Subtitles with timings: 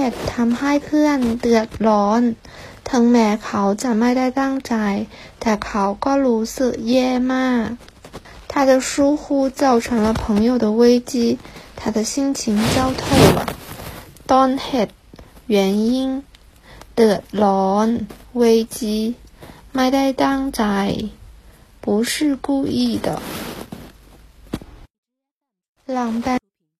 [0.00, 2.22] เหตุทำให้เพื่อนเดือดร้อน
[2.88, 4.74] ถึงแม้เขาจะไม่ได้ตั้งใจ
[5.40, 7.66] แต่เขาก็รู้สึกแย่มาก
[8.50, 8.90] 他的疏
[9.20, 9.22] 忽
[9.60, 11.12] 造成了朋友的危机
[11.78, 12.40] 他的心情
[12.74, 13.02] 糟透
[13.36, 13.38] 了
[14.30, 14.94] ต้นเหตุ
[15.54, 15.56] 原
[15.90, 15.92] 因
[16.94, 17.86] เดือดร้อน
[18.40, 18.42] 危
[18.76, 18.78] 机
[19.74, 20.62] ไม่ได้ตั้งใจ
[21.82, 22.12] 不是
[22.46, 23.08] 故意的
[25.96, 26.37] 浪班